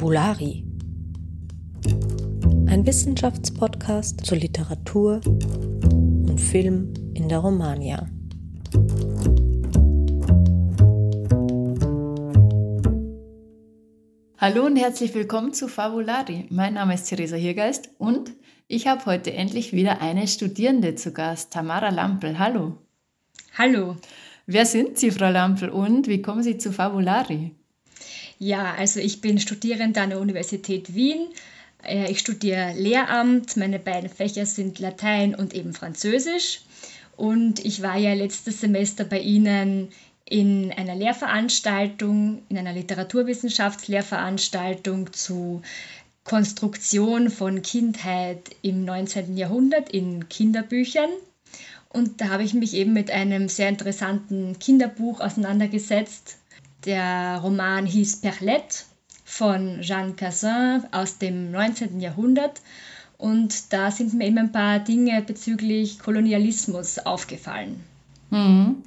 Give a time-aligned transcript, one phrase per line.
[0.00, 0.64] Fabulari.
[2.68, 8.08] Ein Wissenschaftspodcast zur Literatur und Film in der Romania.
[14.38, 16.46] Hallo und herzlich willkommen zu Fabulari.
[16.48, 18.32] Mein Name ist Theresa Hirgeist und
[18.68, 22.38] ich habe heute endlich wieder eine Studierende zu Gast, Tamara Lampel.
[22.38, 22.78] Hallo.
[23.58, 23.96] Hallo.
[24.46, 27.54] Wer sind Sie, Frau Lampel, und wie kommen Sie zu Fabulari?
[28.42, 31.28] Ja, also ich bin Studierende an der Universität Wien.
[31.84, 33.58] Äh, ich studiere Lehramt.
[33.58, 36.62] Meine beiden Fächer sind Latein und eben Französisch.
[37.18, 39.90] Und ich war ja letztes Semester bei Ihnen
[40.24, 45.60] in einer Lehrveranstaltung, in einer Literaturwissenschaftslehrveranstaltung zu
[46.24, 49.36] Konstruktion von Kindheit im 19.
[49.36, 51.10] Jahrhundert in Kinderbüchern.
[51.90, 56.38] Und da habe ich mich eben mit einem sehr interessanten Kinderbuch auseinandergesetzt,
[56.84, 58.84] der Roman hieß Perlette
[59.24, 62.00] von Jeanne Cassin aus dem 19.
[62.00, 62.60] Jahrhundert.
[63.18, 67.84] Und da sind mir eben ein paar Dinge bezüglich Kolonialismus aufgefallen.
[68.30, 68.82] Mhm.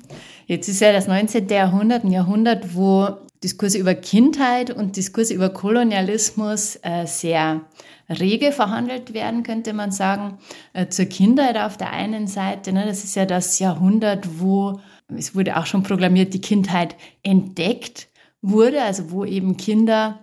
[0.47, 1.47] Jetzt ist ja das 19.
[1.47, 3.09] Jahrhundert ein Jahrhundert, wo
[3.43, 7.61] Diskurse über Kindheit und Diskurse über Kolonialismus äh, sehr
[8.09, 10.37] rege verhandelt werden, könnte man sagen.
[10.73, 14.79] Äh, zur Kindheit auf der einen Seite, ne, das ist ja das Jahrhundert, wo
[15.17, 18.07] es wurde auch schon proklamiert, die Kindheit entdeckt
[18.41, 20.19] wurde, also wo eben Kinder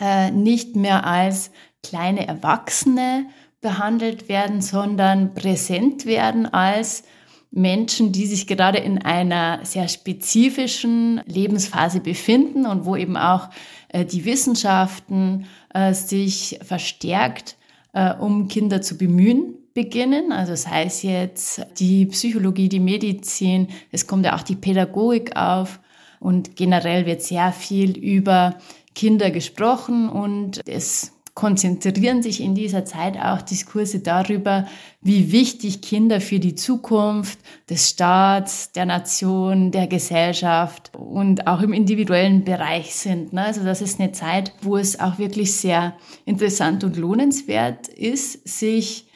[0.00, 1.50] äh, nicht mehr als
[1.82, 3.26] kleine Erwachsene
[3.60, 7.04] behandelt werden, sondern präsent werden als
[7.50, 13.48] Menschen, die sich gerade in einer sehr spezifischen Lebensphase befinden und wo eben auch
[13.88, 17.56] äh, die Wissenschaften äh, sich verstärkt
[17.94, 20.32] äh, um Kinder zu bemühen beginnen.
[20.32, 20.66] Also es
[21.04, 25.78] jetzt die Psychologie, die Medizin, es kommt ja auch die Pädagogik auf
[26.18, 28.56] und generell wird sehr viel über
[28.96, 34.66] Kinder gesprochen und es konzentrieren sich in dieser Zeit auch Diskurse darüber,
[35.00, 37.38] wie wichtig Kinder für die Zukunft
[37.70, 43.32] des Staats, der Nation, der Gesellschaft und auch im individuellen Bereich sind.
[43.32, 43.44] Ne?
[43.44, 49.07] Also das ist eine Zeit, wo es auch wirklich sehr interessant und lohnenswert ist, sich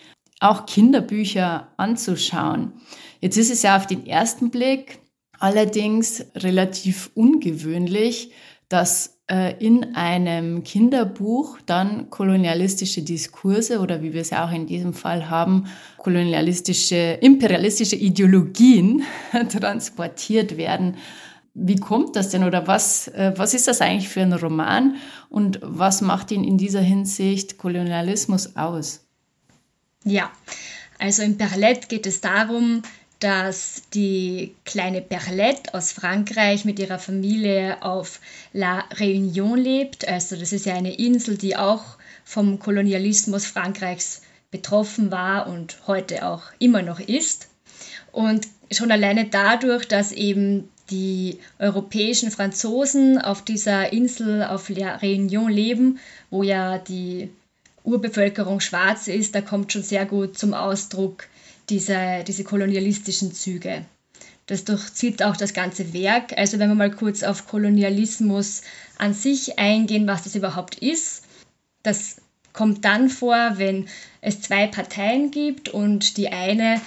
[0.43, 2.73] auch Kinderbücher anzuschauen.
[3.21, 4.99] Jetzt ist es ja auf den ersten Blick
[5.39, 8.33] allerdings relativ ungewöhnlich,
[8.69, 14.67] dass äh, in einem Kinderbuch dann kolonialistische Diskurse oder wie wir es ja auch in
[14.67, 15.67] diesem Fall haben,
[15.99, 19.05] kolonialistische, imperialistische Ideologien
[19.51, 20.97] transportiert werden.
[21.55, 24.97] Wie kommt das denn oder was, äh, was ist das eigentlich für ein Roman
[25.29, 29.07] und was macht ihn in dieser Hinsicht Kolonialismus aus?
[30.05, 30.31] Ja,
[30.99, 32.83] also im Perlette geht es darum,
[33.23, 38.21] dass die kleine Perlette aus Frankreich mit ihrer Familie auf
[38.53, 40.09] La Réunion lebt.
[40.09, 41.85] Also das ist ja eine Insel, die auch
[42.25, 47.49] vom Kolonialismus Frankreichs betroffen war und heute auch immer noch ist.
[48.11, 55.49] Und schon alleine dadurch, dass eben die europäischen Franzosen auf dieser Insel auf La Réunion
[55.49, 57.31] leben, wo ja die
[57.85, 61.27] Urbevölkerung schwarz ist, da kommt schon sehr gut zum Ausdruck
[61.69, 63.85] diese, diese kolonialistischen Züge.
[64.47, 66.37] Das durchzieht auch das ganze Werk.
[66.37, 68.63] Also wenn wir mal kurz auf Kolonialismus
[68.99, 71.25] an sich eingehen, was das überhaupt ist,
[71.83, 72.17] das
[72.53, 73.89] kommt dann vor, wenn
[74.21, 76.81] es zwei Parteien gibt und die eine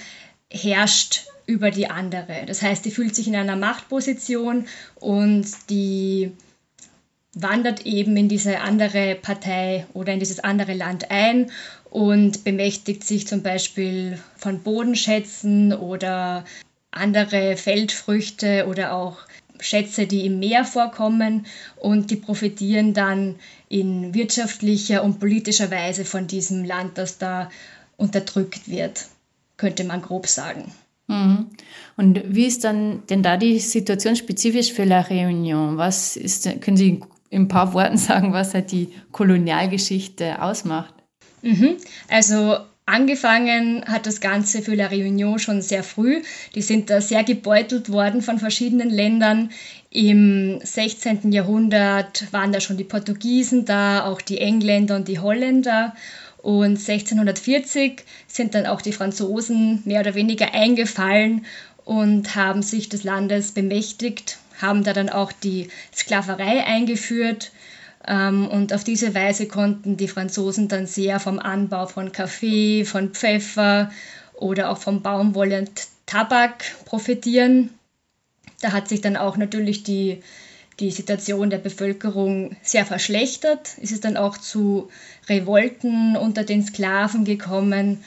[0.50, 2.44] herrscht über die andere.
[2.46, 6.32] Das heißt, die fühlt sich in einer Machtposition und die
[7.36, 11.50] wandert eben in diese andere Partei oder in dieses andere Land ein
[11.90, 16.44] und bemächtigt sich zum Beispiel von Bodenschätzen oder
[16.90, 19.18] andere Feldfrüchte oder auch
[19.60, 21.46] Schätze, die im Meer vorkommen
[21.76, 23.36] und die profitieren dann
[23.68, 27.50] in wirtschaftlicher und politischer Weise von diesem Land, das da
[27.98, 29.06] unterdrückt wird,
[29.58, 30.72] könnte man grob sagen.
[31.06, 31.46] Mhm.
[31.96, 35.76] Und wie ist dann denn da die Situation spezifisch für La Réunion?
[35.76, 37.00] Was ist, können Sie
[37.36, 40.94] in ein paar Worten sagen, was halt die Kolonialgeschichte ausmacht?
[41.42, 41.76] Mhm.
[42.08, 42.56] Also
[42.88, 46.22] Angefangen hat das Ganze für La Réunion schon sehr früh.
[46.54, 49.50] Die sind da sehr gebeutelt worden von verschiedenen Ländern.
[49.90, 51.32] Im 16.
[51.32, 55.96] Jahrhundert waren da schon die Portugiesen da, auch die Engländer und die Holländer.
[56.38, 61.44] Und 1640 sind dann auch die Franzosen mehr oder weniger eingefallen
[61.84, 67.52] und haben sich des Landes bemächtigt, haben da dann auch die Sklaverei eingeführt
[68.06, 73.10] ähm, und auf diese Weise konnten die Franzosen dann sehr vom Anbau von Kaffee, von
[73.10, 73.90] Pfeffer
[74.34, 75.70] oder auch vom Baumwolle und
[76.06, 77.70] Tabak profitieren.
[78.60, 80.22] Da hat sich dann auch natürlich die,
[80.78, 83.72] die Situation der Bevölkerung sehr verschlechtert.
[83.82, 84.88] Es ist dann auch zu
[85.28, 88.04] Revolten unter den Sklaven gekommen.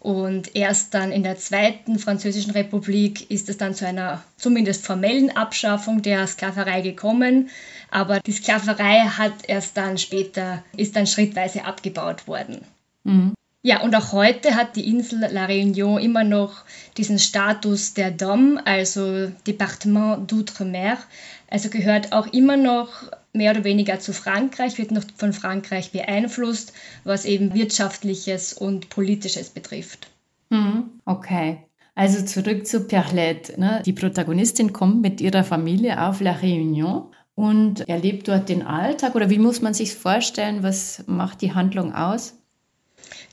[0.00, 5.30] Und erst dann in der Zweiten Französischen Republik ist es dann zu einer zumindest formellen
[5.36, 7.50] Abschaffung der Sklaverei gekommen.
[7.90, 12.62] Aber die Sklaverei hat erst dann später, ist dann schrittweise abgebaut worden.
[13.04, 13.34] Mhm.
[13.62, 16.64] Ja, und auch heute hat die Insel La Réunion immer noch
[16.96, 20.96] diesen Status der DOM, also Département d'Outre-mer.
[21.50, 22.88] Also gehört auch immer noch
[23.32, 26.72] mehr oder weniger zu Frankreich, wird noch von Frankreich beeinflusst,
[27.04, 30.10] was eben wirtschaftliches und politisches betrifft.
[30.50, 31.58] Mhm, okay.
[31.94, 33.60] Also zurück zu Perlette.
[33.60, 33.82] Ne?
[33.84, 39.14] Die Protagonistin kommt mit ihrer Familie auf La Réunion und erlebt dort den Alltag.
[39.14, 40.62] Oder wie muss man sich vorstellen?
[40.62, 42.39] Was macht die Handlung aus?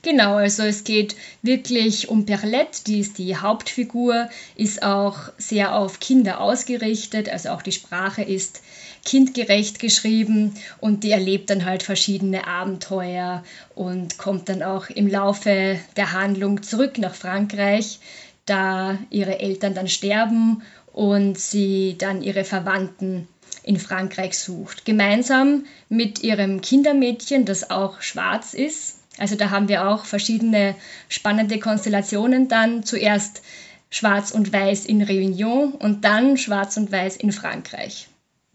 [0.02, 5.98] Genau, also es geht wirklich um Perlette, die ist die Hauptfigur, ist auch sehr auf
[5.98, 8.62] Kinder ausgerichtet, also auch die Sprache ist
[9.04, 13.42] kindgerecht geschrieben und die erlebt dann halt verschiedene Abenteuer
[13.74, 17.98] und kommt dann auch im Laufe der Handlung zurück nach Frankreich,
[18.46, 20.62] da ihre Eltern dann sterben
[20.92, 23.26] und sie dann ihre Verwandten
[23.64, 24.84] in Frankreich sucht.
[24.84, 30.74] Gemeinsam mit ihrem Kindermädchen, das auch schwarz ist, also da haben wir auch verschiedene
[31.08, 32.82] spannende Konstellationen dann.
[32.82, 33.42] Zuerst
[33.90, 38.08] Schwarz und Weiß in Réunion und dann Schwarz und Weiß in Frankreich.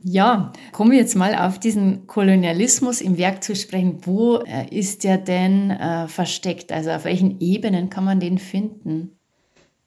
[0.05, 3.99] Ja, kommen wir jetzt mal auf diesen Kolonialismus im Werk zu sprechen.
[4.01, 6.73] Wo äh, ist der denn äh, versteckt?
[6.73, 9.11] Also auf welchen Ebenen kann man den finden?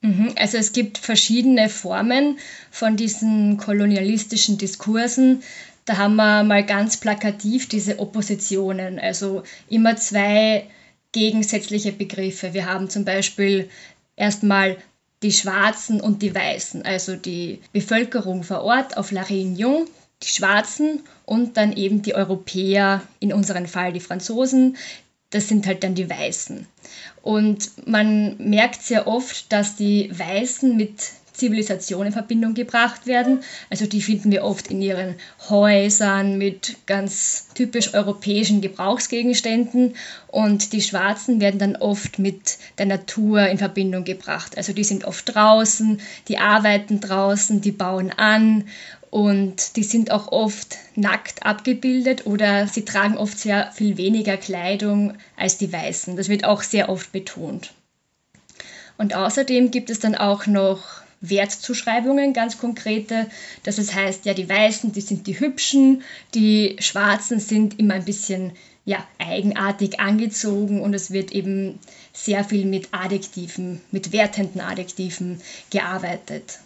[0.01, 2.39] Mhm, also es gibt verschiedene Formen
[2.71, 5.43] von diesen kolonialistischen Diskursen.
[5.87, 10.67] Da haben wir mal ganz plakativ diese Oppositionen, also immer zwei
[11.13, 12.53] gegensätzliche Begriffe.
[12.53, 13.71] Wir haben zum Beispiel
[14.17, 14.77] erstmal
[15.23, 19.87] die Schwarzen und die Weißen, also die Bevölkerung vor Ort auf La Réunion,
[20.23, 24.77] die Schwarzen und dann eben die Europäer, in unserem Fall die Franzosen,
[25.31, 26.67] das sind halt dann die Weißen.
[27.23, 33.43] Und man merkt sehr oft, dass die Weißen mit Zivilisation in Verbindung gebracht werden.
[33.71, 35.17] Also die finden wir oft in ihren
[35.49, 39.95] Häusern mit ganz typisch europäischen Gebrauchsgegenständen
[40.29, 44.57] und die Schwarzen werden dann oft mit der Natur in Verbindung gebracht.
[44.57, 48.65] Also die sind oft draußen, die arbeiten draußen, die bauen an
[49.11, 55.15] und die sind auch oft nackt abgebildet oder sie tragen oft sehr viel weniger Kleidung
[55.37, 56.17] als die Weißen.
[56.17, 57.73] Das wird auch sehr oft betont.
[58.99, 63.27] Und außerdem gibt es dann auch noch Wertzuschreibungen, ganz konkrete.
[63.63, 66.03] dass es heißt, ja, die Weißen, die sind die Hübschen,
[66.35, 68.53] die Schwarzen sind immer ein bisschen
[68.85, 71.81] ja, eigenartig angezogen und es wird eben
[72.13, 75.41] sehr viel mit Adjektiven, mit wertenden Adjektiven
[75.71, 76.61] gearbeitet.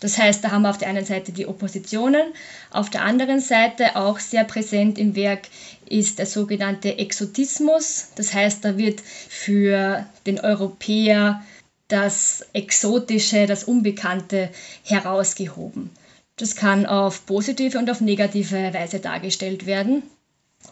[0.00, 2.22] Das heißt, da haben wir auf der einen Seite die Oppositionen,
[2.70, 5.48] auf der anderen Seite auch sehr präsent im Werk
[5.88, 8.08] ist der sogenannte Exotismus.
[8.14, 11.42] Das heißt, da wird für den Europäer
[11.88, 14.50] das Exotische, das Unbekannte
[14.84, 15.90] herausgehoben.
[16.36, 20.02] Das kann auf positive und auf negative Weise dargestellt werden.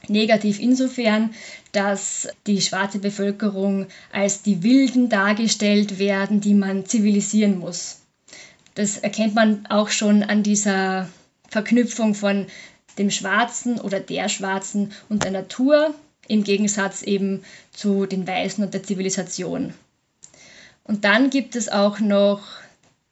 [0.08, 1.35] Negativ insofern,
[1.73, 8.00] dass die schwarze Bevölkerung als die Wilden dargestellt werden, die man zivilisieren muss.
[8.75, 11.09] Das erkennt man auch schon an dieser
[11.49, 12.47] Verknüpfung von
[12.99, 15.94] dem Schwarzen oder der Schwarzen und der Natur
[16.26, 19.75] im Gegensatz eben zu den Weißen und der Zivilisation.
[20.85, 22.43] Und dann gibt es auch noch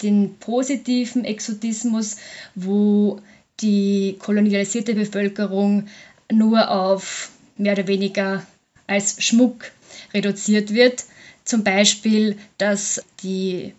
[0.03, 2.17] den positiven Exotismus,
[2.55, 3.21] wo
[3.61, 5.89] die kolonialisierte Bevölkerung
[6.31, 8.45] nur auf mehr oder weniger
[8.87, 9.71] als Schmuck
[10.13, 11.05] reduziert wird.
[11.45, 13.75] Zum Beispiel, dass die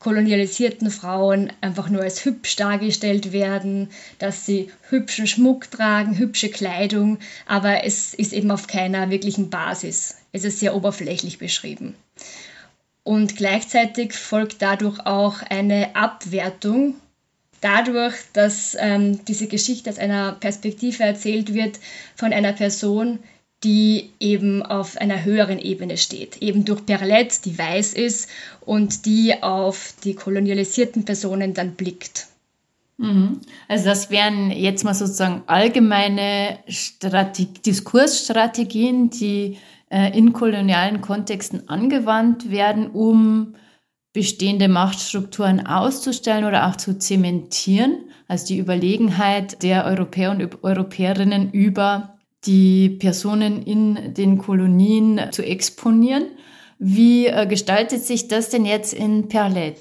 [0.00, 3.88] kolonialisierten Frauen einfach nur als hübsch dargestellt werden,
[4.18, 10.16] dass sie hübschen Schmuck tragen, hübsche Kleidung, aber es ist eben auf keiner wirklichen Basis.
[10.32, 11.94] Es ist sehr oberflächlich beschrieben.
[13.04, 16.94] Und gleichzeitig folgt dadurch auch eine Abwertung,
[17.60, 21.78] dadurch, dass ähm, diese Geschichte aus einer Perspektive erzählt wird
[22.16, 23.18] von einer Person,
[23.62, 28.28] die eben auf einer höheren Ebene steht, eben durch Perlette, die weiß ist
[28.60, 32.26] und die auf die kolonialisierten Personen dann blickt.
[32.98, 33.40] Mhm.
[33.66, 39.58] Also das wären jetzt mal sozusagen allgemeine Strate Diskursstrategien, die
[39.94, 43.54] äh, in kolonialen Kontexten angewandt werden, um
[44.12, 47.98] bestehende Machtstrukturen auszustellen oder auch zu zementieren.
[48.26, 56.24] Also die Überlegenheit der Europäer und Europäerinnen über die Personen in den Kolonien zu exponieren.
[56.80, 59.78] Wie äh, gestaltet sich das denn jetzt in Perlet?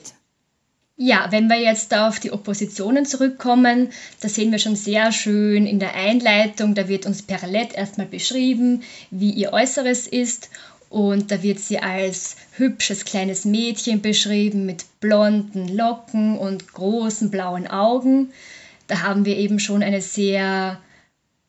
[0.95, 3.89] Ja, wenn wir jetzt auf die Oppositionen zurückkommen,
[4.21, 8.83] da sehen wir schon sehr schön in der Einleitung, da wird uns Perlet erstmal beschrieben,
[9.09, 10.51] wie ihr Äußeres ist
[10.91, 17.65] und da wird sie als hübsches kleines Mädchen beschrieben mit blonden Locken und großen blauen
[17.65, 18.31] Augen.
[18.85, 20.79] Da haben wir eben schon eine sehr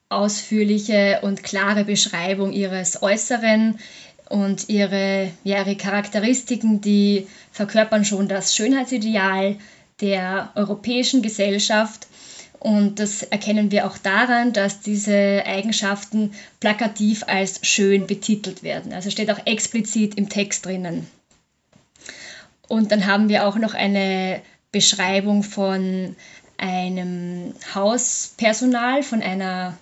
[0.08, 3.78] ausführliche und klare Beschreibung ihres Äußeren
[4.28, 9.56] und ihre, ja, ihre Charakteristiken, die verkörpern schon das Schönheitsideal
[10.00, 12.06] der europäischen Gesellschaft.
[12.58, 18.94] Und das erkennen wir auch daran, dass diese Eigenschaften plakativ als schön betitelt werden.
[18.94, 21.06] Also steht auch explizit im Text drinnen.
[22.66, 24.40] Und dann haben wir auch noch eine
[24.72, 26.16] Beschreibung von
[26.56, 29.76] einem Hauspersonal, von einer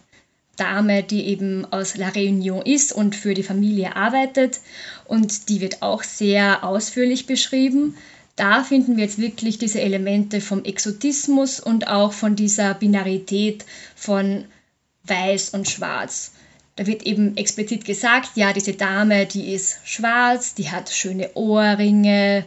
[0.62, 4.61] Dame, die eben aus La Réunion ist und für die Familie arbeitet.
[5.04, 7.97] Und die wird auch sehr ausführlich beschrieben.
[8.37, 13.64] Da finden wir jetzt wirklich diese Elemente vom Exotismus und auch von dieser Binarität
[13.97, 14.45] von
[15.04, 16.33] Weiß und Schwarz.
[16.76, 22.47] Da wird eben explizit gesagt, ja, diese Dame, die ist schwarz, die hat schöne Ohrringe,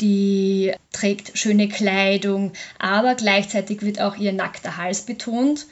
[0.00, 5.66] die trägt schöne Kleidung, aber gleichzeitig wird auch ihr nackter Hals betont.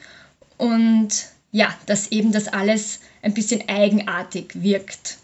[0.56, 1.08] Und
[1.52, 5.18] ja, dass eben das alles ein bisschen eigenartig wirkt.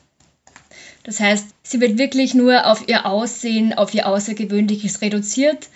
[1.05, 5.69] Das heißt, sie wird wirklich nur auf ihr Aussehen, auf ihr Außergewöhnliches reduziert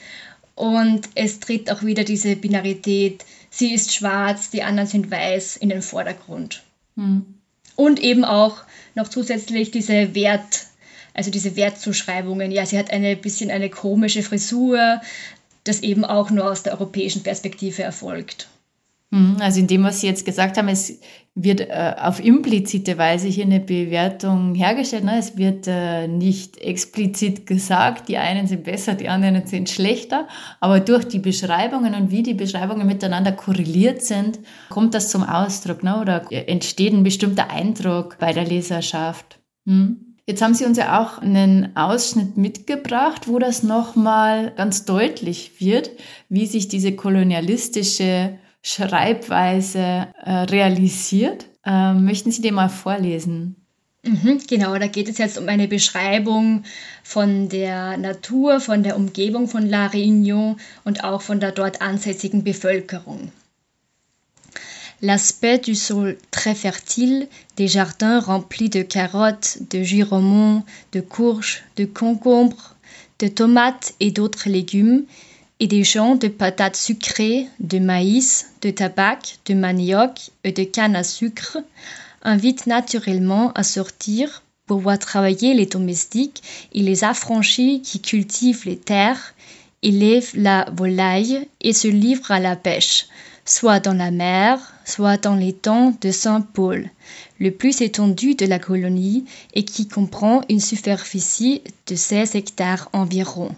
[0.57, 5.69] und es tritt auch wieder diese Binarität, sie ist schwarz, die anderen sind weiß in
[5.69, 6.63] den Vordergrund.
[6.97, 7.35] Mhm.
[7.77, 8.59] Und eben auch
[8.95, 10.67] noch zusätzlich diese Wert,
[11.15, 12.51] also diese Wertzuschreibungen.
[12.51, 15.01] Ja, sie hat eine bisschen eine komische Frisur,
[15.65, 18.49] das eben auch nur aus der europäischen Perspektive erfolgt.
[19.11, 21.01] Mhm, also in dem, was Sie jetzt gesagt haben, es
[21.35, 25.05] wird äh, auf implizite Weise hier eine Bewertung hergestellt.
[25.05, 25.19] Ne?
[25.19, 30.29] Es wird äh, nicht explizit gesagt, die einen sind besser, die anderen sind schlechter,
[30.61, 34.39] aber durch die Beschreibungen und wie die Beschreibungen miteinander korreliert sind,
[34.69, 36.01] kommt das zum Ausdruck ne?
[36.01, 39.41] oder entsteht ein bestimmter Eindruck bei der Leserschaft.
[39.67, 40.07] Hm?
[40.27, 45.91] Jetzt haben Sie uns ja auch einen Ausschnitt mitgebracht, wo das nochmal ganz deutlich wird,
[46.29, 51.47] wie sich diese kolonialistische Schreibweise äh, realisiert.
[51.65, 53.57] Ähm, möchten Sie den mal vorlesen?
[54.03, 56.65] Mhm, genau, da geht es jetzt um eine Beschreibung
[57.03, 62.43] von der Natur, von der Umgebung von La Réunion und auch von der dort ansässigen
[62.43, 63.31] Bevölkerung.
[65.03, 70.63] L'aspect du sol très fertile, des jardins remplis de carottes, de giromons,
[70.93, 72.75] de courges, de concombres,
[73.19, 75.07] de tomates et d'autres légumes
[75.61, 80.97] et des champs de patates sucrées, de maïs, de tabac, de manioc et de canne
[80.97, 81.59] à sucre
[82.23, 88.79] invitent naturellement à sortir pour voir travailler les domestiques et les affranchis qui cultivent les
[88.79, 89.35] terres,
[89.83, 93.07] élèvent la volaille et se livrent à la pêche,
[93.45, 96.89] soit dans la mer, soit dans les temps de Saint-Paul,
[97.39, 99.25] le plus étendu de la colonie
[99.55, 103.55] et qui comprend une superficie de 16 hectares environ.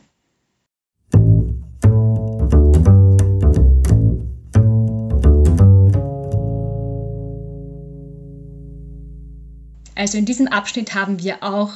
[10.02, 11.70] Also in diesem Abschnitt haben wir auch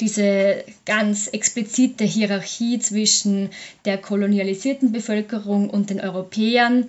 [0.00, 3.48] diese ganz explizite Hierarchie zwischen
[3.86, 6.88] der kolonialisierten Bevölkerung und den Europäern.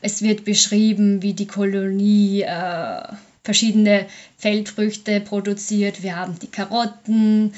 [0.00, 3.02] Es wird beschrieben, wie die Kolonie äh,
[3.44, 4.06] verschiedene
[4.38, 6.02] Feldfrüchte produziert.
[6.02, 7.52] Wir haben die Karotten,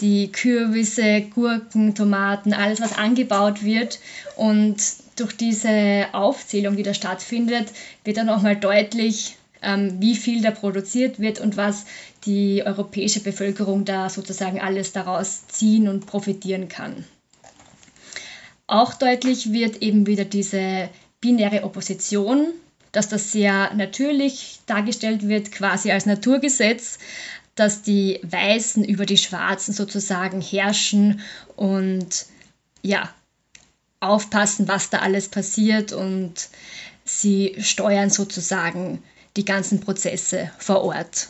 [0.00, 3.98] die Kürbisse, Gurken, Tomaten, alles, was angebaut wird.
[4.36, 4.76] Und
[5.16, 7.72] durch diese Aufzählung, die da stattfindet,
[8.04, 11.84] wird dann auch mal deutlich, wie viel da produziert wird und was
[12.24, 17.04] die europäische Bevölkerung da sozusagen alles daraus ziehen und profitieren kann.
[18.66, 20.88] Auch deutlich wird eben wieder diese
[21.20, 22.52] binäre Opposition,
[22.92, 26.98] dass das sehr natürlich dargestellt wird, quasi als Naturgesetz,
[27.54, 31.20] dass die Weißen über die Schwarzen sozusagen herrschen
[31.56, 32.26] und
[32.82, 33.12] ja,
[34.00, 36.48] aufpassen, was da alles passiert und
[37.04, 39.02] sie steuern sozusagen
[39.36, 41.28] die ganzen Prozesse vor Ort.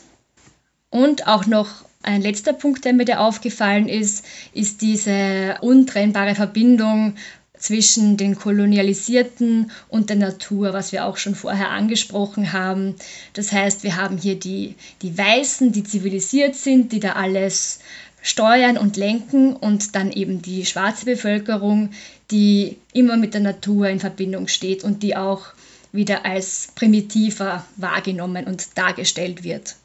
[0.89, 7.15] Und auch noch ein letzter Punkt, der mir da aufgefallen ist, ist diese untrennbare Verbindung
[7.61, 12.95] zwischen den Kolonialisierten und der Natur, was wir auch schon vorher angesprochen haben.
[13.33, 17.79] Das heißt, wir haben hier die, die Weißen, die zivilisiert sind, die da alles
[18.23, 21.91] steuern und lenken und dann eben die schwarze Bevölkerung,
[22.31, 25.53] die immer mit der Natur in Verbindung steht und die auch
[25.91, 29.75] wieder als primitiver wahrgenommen und dargestellt wird.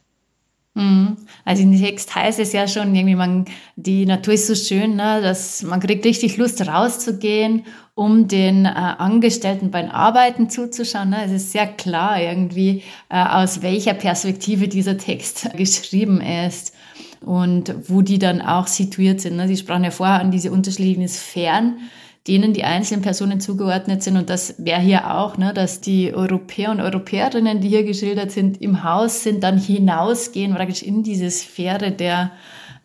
[0.77, 1.17] Mhm.
[1.47, 3.47] Also dem Text heißt es ja schon irgendwie, man,
[3.77, 8.69] die Natur ist so schön, ne, dass man kriegt richtig Lust rauszugehen, um den äh,
[8.69, 11.11] Angestellten beim Arbeiten zuzuschauen.
[11.11, 11.25] Ne.
[11.25, 16.75] Es ist sehr klar irgendwie, äh, aus welcher Perspektive dieser Text geschrieben ist
[17.23, 19.37] und wo die dann auch situiert sind.
[19.37, 19.49] Ne.
[19.49, 21.79] Sie sprachen ja vorher an diese unterschiedlichen Sphären
[22.27, 24.17] denen die einzelnen Personen zugeordnet sind.
[24.17, 28.61] Und das wäre hier auch, ne, dass die Europäer und Europäerinnen, die hier geschildert sind,
[28.61, 32.33] im Haus sind, dann hinausgehen, praktisch in diese Sphäre der,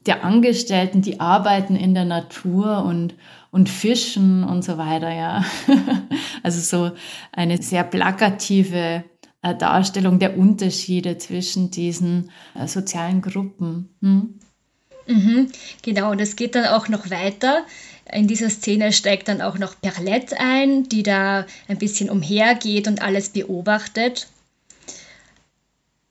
[0.06, 3.16] der Angestellten, die arbeiten in der Natur und,
[3.52, 5.44] und fischen und so weiter, ja.
[6.44, 6.96] also so
[7.32, 9.04] eine sehr plakative
[9.42, 13.90] äh, Darstellung der Unterschiede zwischen diesen äh, sozialen Gruppen.
[14.02, 14.36] Hm?
[15.08, 15.48] Mhm,
[15.82, 17.66] genau, es geht dann auch noch weiter.
[18.10, 23.02] In dieser Szene steigt dann auch noch Perlette ein, die da ein bisschen umhergeht und
[23.02, 24.28] alles beobachtet.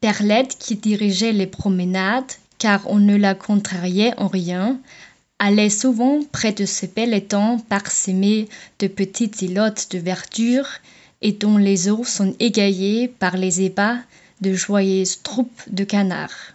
[0.00, 4.80] Perlette, qui dirigeait les promenades, car on ne la contrariait en rien,
[5.38, 10.68] allait souvent près de ce bel étang parsemé de petites îlottes de verdure
[11.22, 13.98] et dont les eaux sont égayées par les ébats
[14.40, 16.54] de joyeuses troupes de canards.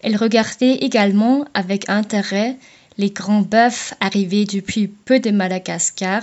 [0.00, 2.56] Elle regardait également avec intérêt
[2.98, 6.22] les grands bœufs arrivés depuis peu de Madagascar,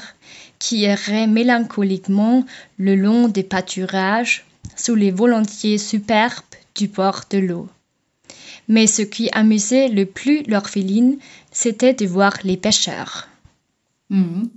[0.59, 2.45] qui erraient mélancoliquement
[2.77, 6.43] le long des pâturages sous les volontiers superbes
[6.75, 7.69] du bord de l'eau.
[8.67, 11.17] Mais ce qui amusait le plus l'orpheline,
[11.51, 13.27] c'était de voir les pêcheurs.
[14.09, 14.49] Mhm.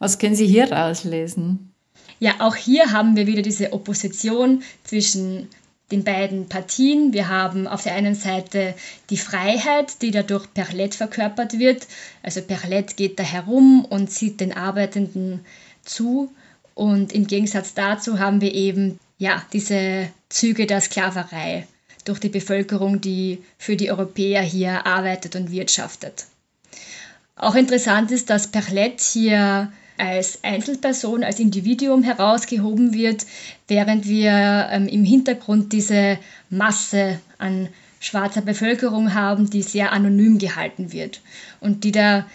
[0.00, 1.72] Was können Sie hier auslesen?
[2.20, 5.48] Ja, auch hier haben wir wieder diese Opposition zwischen
[5.90, 7.12] den beiden Partien.
[7.12, 8.74] Wir haben auf der einen Seite
[9.10, 11.86] die Freiheit, die dadurch Perlet verkörpert wird.
[12.22, 15.40] Also Perlet geht da herum und sieht den Arbeitenden
[15.82, 16.32] zu.
[16.74, 21.66] Und im Gegensatz dazu haben wir eben ja, diese Züge der Sklaverei
[22.04, 26.26] durch die Bevölkerung, die für die Europäer hier arbeitet und wirtschaftet.
[27.36, 33.26] Auch interessant ist, dass Perlet hier als Einzelperson, als Individuum herausgehoben wird,
[33.68, 37.68] während wir ähm, im Hintergrund diese Masse an
[38.00, 41.20] schwarzer Bevölkerung haben, die sehr anonym gehalten wird
[41.60, 42.26] und die da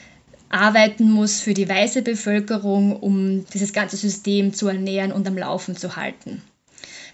[0.50, 5.76] arbeiten muss für die weiße Bevölkerung, um dieses ganze System zu ernähren und am Laufen
[5.76, 6.44] zu halten.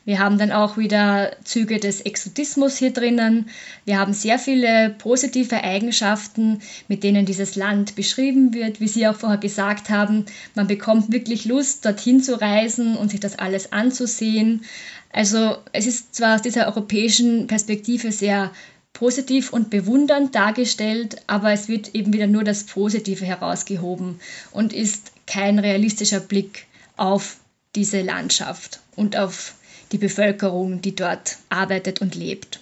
[0.03, 3.49] Wir haben dann auch wieder Züge des Exotismus hier drinnen.
[3.85, 8.79] Wir haben sehr viele positive Eigenschaften, mit denen dieses Land beschrieben wird.
[8.79, 13.19] Wie Sie auch vorher gesagt haben, man bekommt wirklich Lust, dorthin zu reisen und sich
[13.19, 14.65] das alles anzusehen.
[15.13, 18.51] Also es ist zwar aus dieser europäischen Perspektive sehr
[18.93, 24.19] positiv und bewundernd dargestellt, aber es wird eben wieder nur das Positive herausgehoben
[24.51, 26.65] und ist kein realistischer Blick
[26.97, 27.37] auf
[27.75, 29.55] diese Landschaft und auf
[29.91, 32.59] die Bevölkerung, die dort arbeitet und lebt.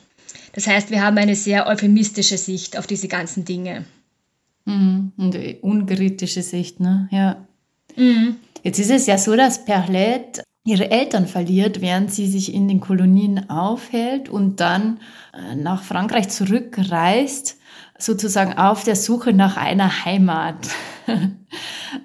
[0.53, 3.85] Das heißt, wir haben eine sehr euphemistische Sicht auf diese ganzen Dinge.
[4.65, 5.11] Mhm.
[5.17, 7.07] Und unkritische Sicht, ne?
[7.11, 7.45] Ja.
[7.95, 8.37] Mhm.
[8.63, 12.79] Jetzt ist es ja so, dass Perlet ihre Eltern verliert, während sie sich in den
[12.79, 14.99] Kolonien aufhält und dann
[15.33, 17.57] äh, nach Frankreich zurückreist,
[17.97, 20.67] sozusagen auf der Suche nach einer Heimat.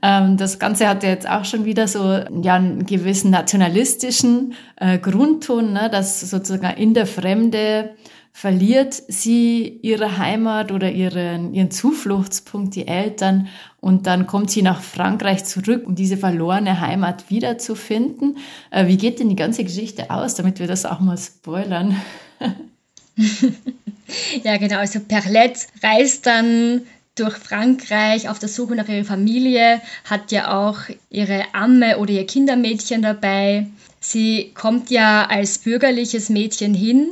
[0.03, 2.01] Ähm, das Ganze hat ja jetzt auch schon wieder so
[2.43, 7.95] ja, einen gewissen nationalistischen äh, Grundton, ne, dass sozusagen in der Fremde
[8.33, 13.49] verliert sie ihre Heimat oder ihren, ihren Zufluchtspunkt, die Eltern,
[13.81, 18.39] und dann kommt sie nach Frankreich zurück, um diese verlorene Heimat wiederzufinden.
[18.71, 22.01] Äh, wie geht denn die ganze Geschichte aus, damit wir das auch mal spoilern?
[24.43, 24.79] ja, genau.
[24.79, 26.83] Also Perlette reist dann
[27.15, 32.27] durch Frankreich auf der Suche nach ihrer Familie, hat ja auch ihre Amme oder ihr
[32.27, 33.67] Kindermädchen dabei.
[34.01, 37.11] Sie kommt ja als bürgerliches Mädchen hin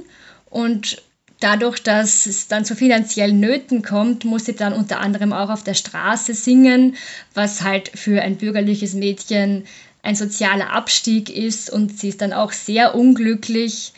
[0.51, 1.03] und
[1.41, 5.65] dadurch, dass es dann zu finanziellen Nöten kommt, muss sie dann unter anderem auch auf
[5.65, 6.97] der Straße singen,
[7.35, 9.65] was halt für ein bürgerliches Mädchen
[10.03, 13.93] ein sozialer Abstieg ist und sie ist dann auch sehr unglücklich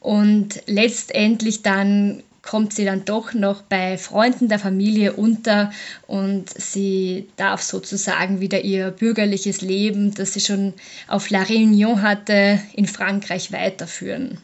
[0.00, 5.72] und letztendlich dann kommt sie dann doch noch bei Freunden der Familie unter
[6.06, 10.72] und sie darf sozusagen wieder ihr bürgerliches Leben, das sie schon
[11.08, 14.38] auf La Réunion hatte, in Frankreich weiterführen.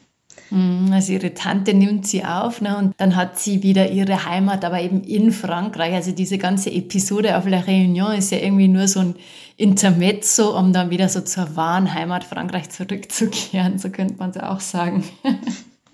[0.50, 4.64] Mhm, also ihre Tante nimmt sie auf ne, und dann hat sie wieder ihre Heimat,
[4.64, 5.94] aber eben in Frankreich.
[5.94, 9.14] Also diese ganze Episode auf La Réunion ist ja irgendwie nur so ein
[9.56, 14.60] Intermezzo, um dann wieder so zur wahren Heimat Frankreich zurückzukehren, so könnte man es auch
[14.60, 15.04] sagen.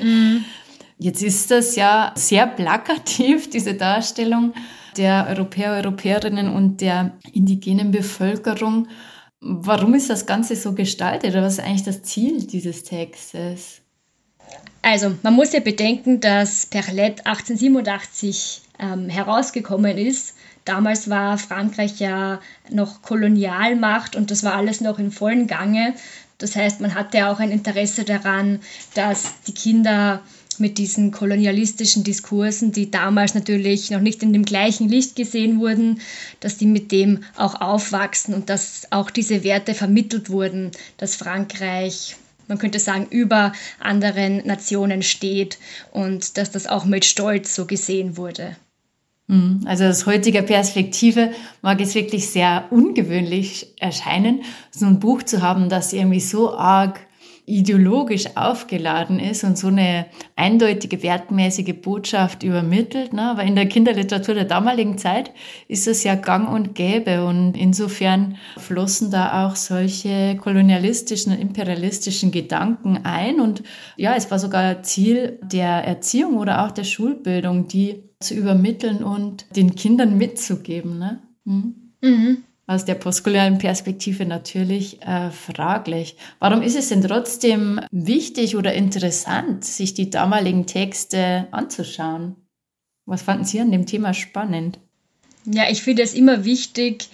[0.01, 0.45] Mhm.
[0.99, 4.53] Jetzt ist das ja sehr plakativ, diese Darstellung
[4.97, 8.89] der Europäer, Europäerinnen und der indigenen Bevölkerung.
[9.41, 13.81] Warum ist das Ganze so gestaltet oder was ist eigentlich das Ziel dieses Textes?
[14.83, 20.35] Also, man muss ja bedenken, dass Perlet 1887 ähm, herausgekommen ist.
[20.65, 25.95] Damals war Frankreich ja noch Kolonialmacht und das war alles noch im vollen Gange.
[26.39, 28.61] Das heißt, man hatte auch ein Interesse daran,
[28.95, 30.23] dass die Kinder
[30.61, 36.01] mit diesen kolonialistischen Diskursen, die damals natürlich noch nicht in dem gleichen Licht gesehen wurden,
[36.41, 42.17] dass die mit dem auch aufwachsen und dass auch diese Werte vermittelt wurden, dass Frankreich
[42.49, 45.59] man könnte sagen, über anderen Nationen steht
[45.93, 48.57] und dass das auch mit Stolz so gesehen wurde.
[49.29, 49.61] Mhm.
[49.67, 51.31] Also aus heutiger Perspektive
[51.63, 57.01] mag es wirklich sehr ungewöhnlich erscheinen, so ein Buch zu haben, das irgendwie so arg
[57.49, 60.07] ideologisch aufgeladen ist und so eine
[60.37, 63.13] eindeutige wertmäßige Botschaft übermittelt.
[63.13, 63.23] Ne?
[63.23, 65.33] Aber in der Kinderliteratur der damaligen Zeit
[65.67, 72.31] ist es ja gang und gäbe und insofern flossen da auch solche kolonialistischen und imperialistischen
[72.31, 73.63] Gedanken ein und
[73.97, 79.47] ja, es war sogar Ziel der Erziehung oder auch der Schulbildung, die zu übermitteln und
[79.57, 80.99] den Kindern mitzugeben.
[80.99, 81.23] Ne?
[81.45, 81.75] Mhm.
[82.03, 86.17] Mhm aus der postkolonialen Perspektive natürlich äh, fraglich.
[86.39, 92.37] Warum ist es denn trotzdem wichtig oder interessant, sich die damaligen Texte anzuschauen?
[93.07, 94.79] Was fanden Sie an dem Thema spannend?
[95.47, 97.09] Ja, ich finde es immer wichtig,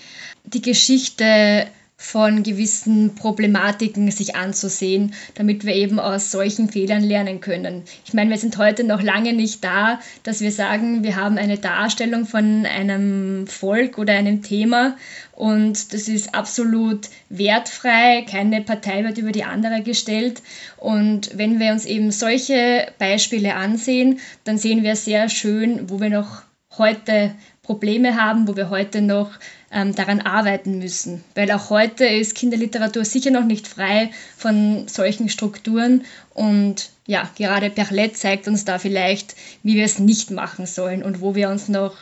[0.44, 7.84] die Geschichte von gewissen Problematiken sich anzusehen, damit wir eben aus solchen Fehlern lernen können.
[8.04, 11.58] Ich meine, wir sind heute noch lange nicht da, dass wir sagen, wir haben eine
[11.58, 14.96] Darstellung von einem Volk oder einem Thema
[15.36, 20.42] und das ist absolut wertfrei, keine Partei wird über die andere gestellt
[20.76, 26.10] und wenn wir uns eben solche Beispiele ansehen, dann sehen wir sehr schön, wo wir
[26.10, 26.42] noch
[26.78, 29.30] heute Probleme haben, wo wir heute noch
[29.72, 31.24] ähm, daran arbeiten müssen.
[31.34, 37.70] Weil auch heute ist Kinderliteratur sicher noch nicht frei von solchen Strukturen und ja, gerade
[37.70, 41.68] Perlet zeigt uns da vielleicht, wie wir es nicht machen sollen und wo wir uns
[41.68, 41.94] noch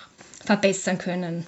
[0.44, 1.46] verbessern können.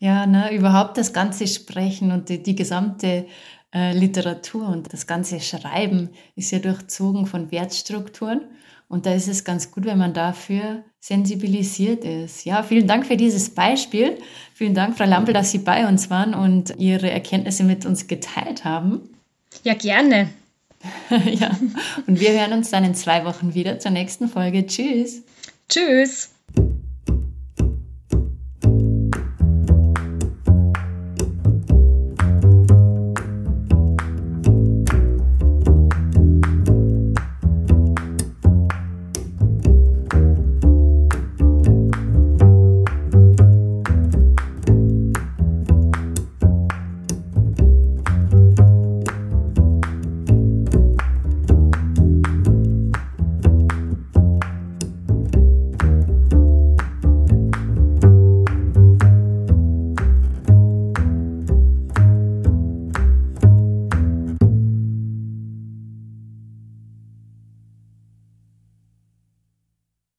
[0.00, 3.26] Ja, ne, überhaupt das ganze Sprechen und die, die gesamte
[3.72, 8.40] äh, Literatur und das ganze Schreiben ist ja durchzogen von Wertstrukturen.
[8.88, 12.44] Und da ist es ganz gut, wenn man dafür sensibilisiert ist.
[12.44, 14.18] Ja, vielen Dank für dieses Beispiel.
[14.54, 18.64] Vielen Dank, Frau Lampel, dass Sie bei uns waren und Ihre Erkenntnisse mit uns geteilt
[18.64, 19.10] haben.
[19.62, 20.30] Ja, gerne.
[21.24, 21.50] ja,
[22.06, 24.66] und wir hören uns dann in zwei Wochen wieder zur nächsten Folge.
[24.66, 25.22] Tschüss.
[25.68, 26.30] Tschüss.